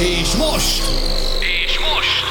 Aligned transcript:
És 0.00 0.34
most! 0.34 0.82
És 1.40 1.78
most! 1.78 2.24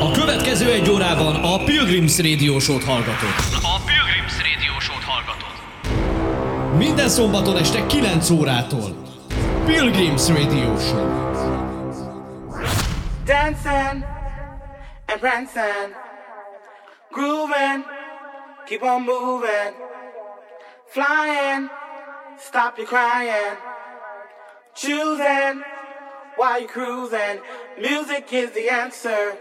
A 0.00 0.10
következő 0.10 0.72
egy 0.72 0.90
órában 0.90 1.34
a 1.34 1.64
Pilgrims 1.64 2.18
Radio 2.18 2.58
Show-t 2.58 2.84
hallgatod. 2.84 3.28
A 3.62 3.80
Pilgrims 3.86 4.36
Radio 4.36 4.80
Show-t 4.80 5.02
hallgatod. 5.02 5.52
Minden 6.76 7.08
szombaton 7.08 7.56
este 7.56 7.86
9 7.86 8.30
órától. 8.30 9.02
Pilgrims 9.64 10.28
Radio 10.28 10.78
Show. 10.78 11.26
Dancing 13.24 14.04
and 15.06 15.20
prancing, 15.20 15.94
grooving, 17.10 17.84
keep 18.66 18.82
on 18.82 19.02
moving, 19.02 19.74
flying, 20.86 21.70
stop 22.38 22.76
your 22.76 22.88
crying, 22.88 23.56
choosing 24.74 25.76
while 26.38 26.60
you're 26.60 26.68
cruising. 26.68 27.40
Music 27.78 28.32
is 28.32 28.52
the 28.52 28.70
answer 28.70 29.36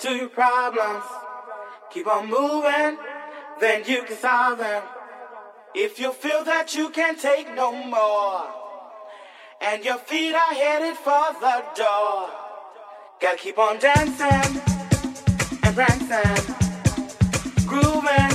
to 0.00 0.10
your 0.14 0.28
problems. 0.28 1.04
Keep 1.90 2.06
on 2.08 2.28
moving, 2.28 2.98
then 3.60 3.84
you 3.86 4.02
can 4.02 4.16
solve 4.16 4.58
them. 4.58 4.82
If 5.74 6.00
you 6.00 6.12
feel 6.12 6.42
that 6.44 6.74
you 6.74 6.88
can't 6.88 7.20
take 7.20 7.54
no 7.54 7.70
more, 7.72 8.46
and 9.60 9.84
your 9.84 9.98
feet 9.98 10.34
are 10.34 10.54
headed 10.54 10.96
for 10.96 11.26
the 11.40 11.64
door. 11.76 12.30
Gotta 13.20 13.38
keep 13.38 13.58
on 13.58 13.78
dancing 13.78 14.62
and 15.62 15.74
prancing, 15.74 16.56
grooving, 17.66 18.32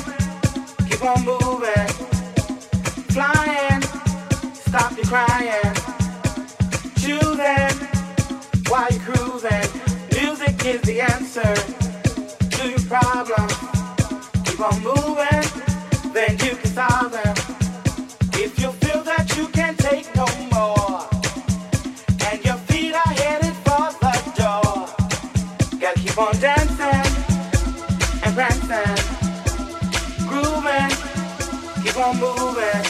keep 0.88 1.04
on 1.04 1.24
moving, 1.26 1.88
flying, 3.10 3.82
stop 4.54 4.92
your 4.98 5.06
crying, 5.06 5.76
choosing 6.98 7.71
while 8.72 8.88
you're 8.90 9.02
cruising. 9.02 9.70
Music 10.16 10.66
is 10.66 10.82
the 10.84 11.02
answer 11.02 11.54
to 12.56 12.70
your 12.70 12.80
problems. 12.88 13.54
Keep 14.46 14.62
on 14.62 14.78
moving, 14.82 15.44
then 16.14 16.32
you 16.40 16.56
can 16.56 16.72
solve 16.72 17.12
them. 17.12 17.36
If 18.44 18.58
you 18.62 18.72
feel 18.72 19.04
that 19.04 19.36
you 19.36 19.48
can't 19.50 19.78
take 19.78 20.08
no 20.16 20.26
more, 20.56 21.04
and 22.32 22.46
your 22.46 22.60
feet 22.70 22.96
are 22.96 23.14
headed 23.22 23.56
for 23.68 23.92
the 24.04 24.14
door, 24.40 24.88
gotta 25.82 26.00
keep 26.00 26.18
on 26.18 26.34
dancing 26.40 27.08
and 28.24 28.32
prancing, 28.38 29.00
grooving, 30.30 30.92
keep 31.84 31.98
on 31.98 32.16
moving, 32.24 32.84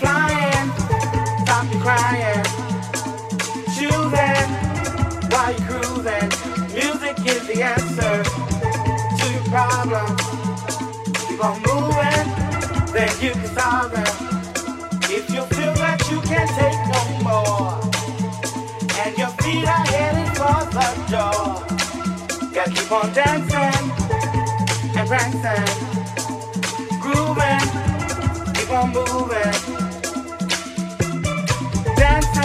flying, 0.00 0.68
stop 1.46 1.64
your 1.72 1.80
crying, 1.80 2.23
the 7.54 7.62
answer 7.62 8.22
to 9.18 9.32
your 9.32 9.44
problems. 9.44 10.20
Keep 11.28 11.44
on 11.44 11.62
moving, 11.62 12.26
then 12.92 13.10
you 13.22 13.30
can 13.30 13.46
solve 13.54 13.92
them. 13.92 14.14
If 15.04 15.30
you 15.30 15.42
feel 15.54 15.74
that 15.74 16.00
you 16.10 16.20
can't 16.22 16.50
take 16.58 16.80
no 16.90 17.02
more, 17.22 17.78
and 19.02 19.16
your 19.16 19.32
feet 19.42 19.66
are 19.68 19.86
headed 19.86 20.30
for 20.36 20.58
the 20.74 20.88
door, 21.14 21.62
gotta 22.52 22.70
keep 22.70 22.90
on 22.90 23.12
dancing 23.12 23.84
and 24.96 25.08
prancing, 25.08 25.70
grooving, 27.00 27.66
keep 28.54 28.70
on 28.70 28.88
moving, 28.92 29.54
dancing 31.96 32.43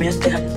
A 0.00 0.47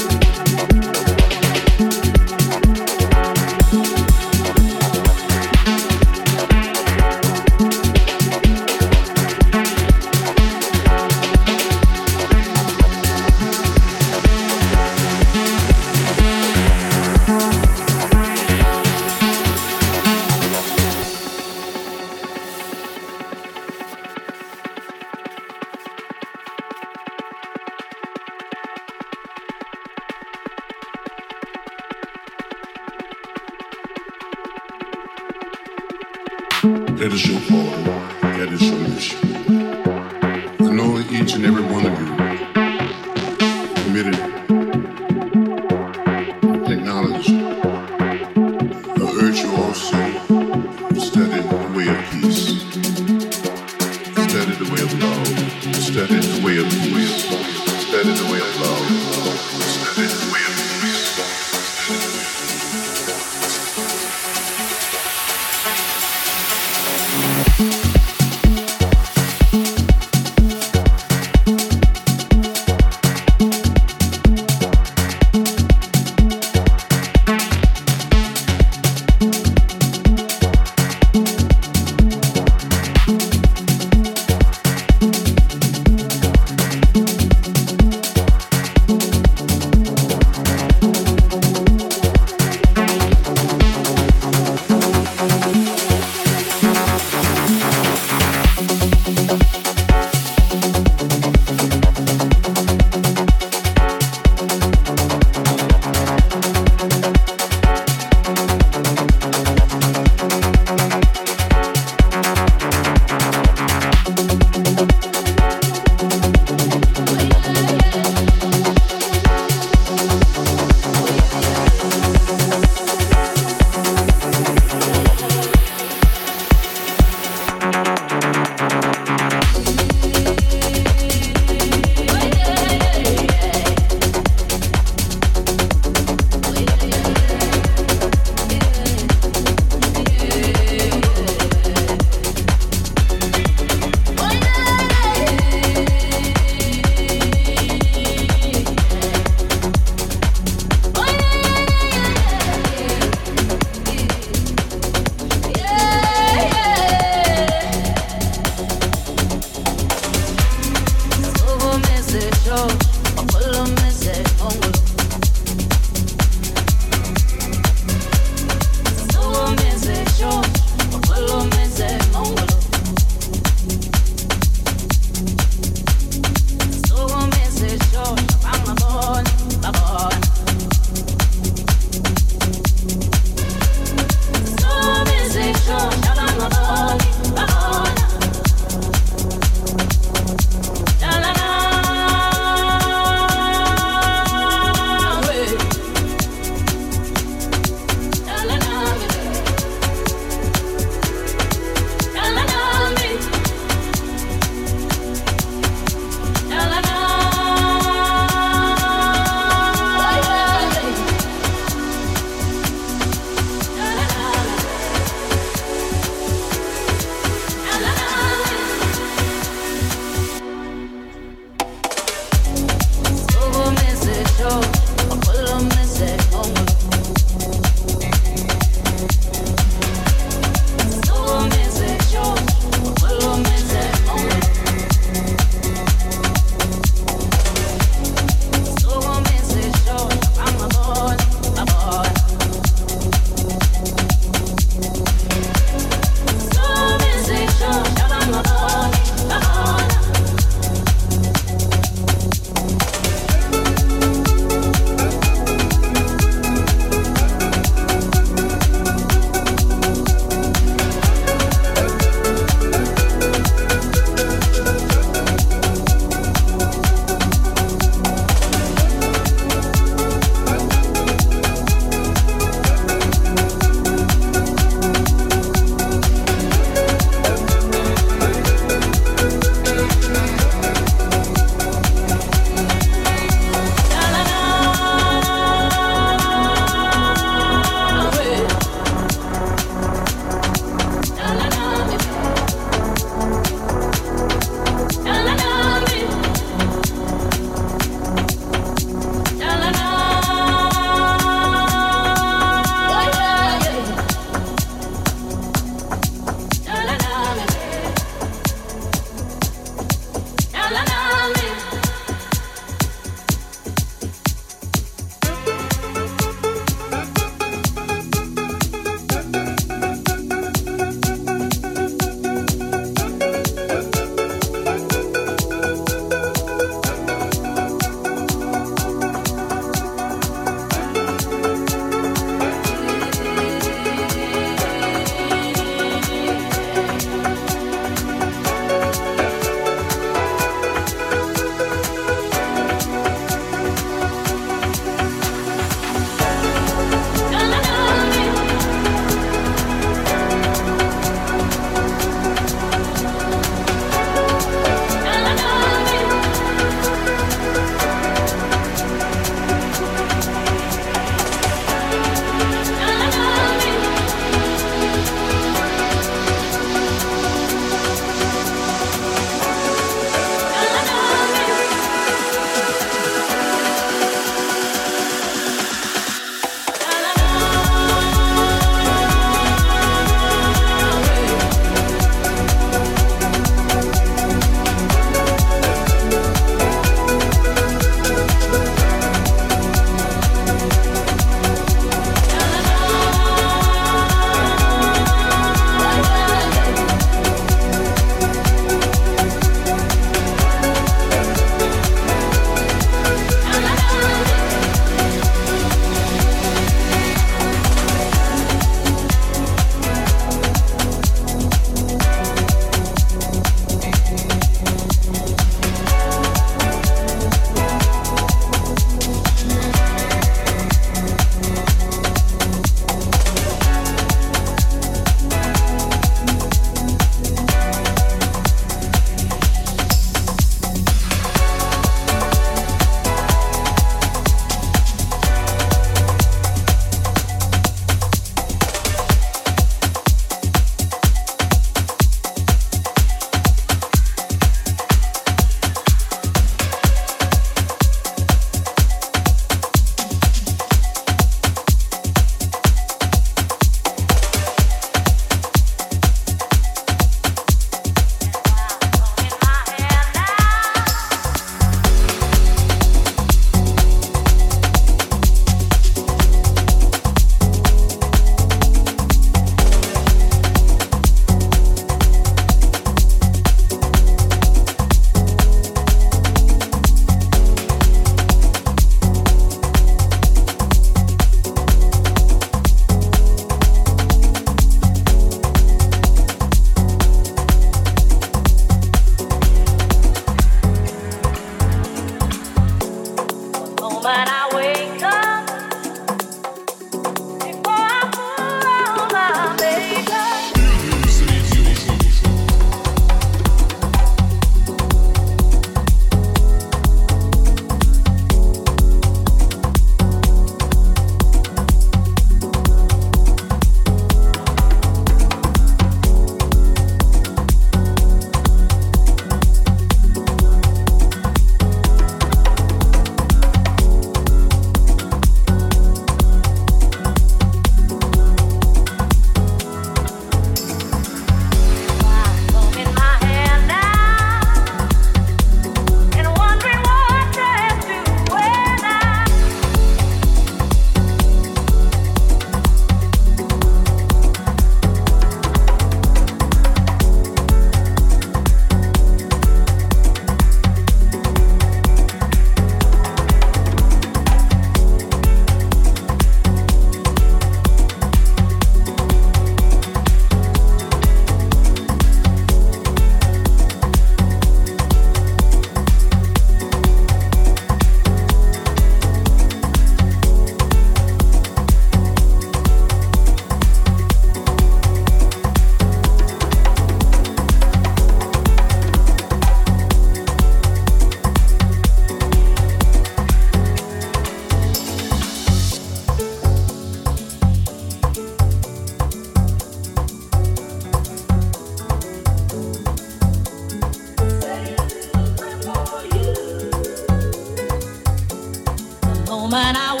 woman 599.51 599.75
I 599.75 600.00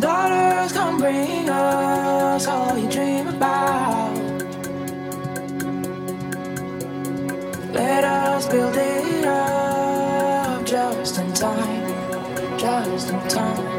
Daughters 0.00 0.72
come 0.72 0.98
bring 0.98 1.48
us 1.50 2.46
all 2.46 2.78
you 2.78 2.88
dream 2.90 3.28
about. 3.28 4.16
Let 7.74 8.04
us 8.04 8.46
build 8.48 8.76
it 8.76 9.26
up 9.26 10.64
just 10.64 11.18
in 11.18 11.34
time, 11.34 12.58
just 12.58 13.10
in 13.10 13.28
time. 13.28 13.71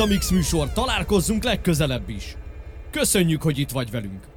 A 0.00 0.06
Mix 0.06 0.30
műsor, 0.30 0.72
találkozzunk 0.72 1.44
legközelebb 1.44 2.08
is. 2.08 2.36
Köszönjük, 2.90 3.42
hogy 3.42 3.58
itt 3.58 3.70
vagy 3.70 3.90
velünk! 3.90 4.35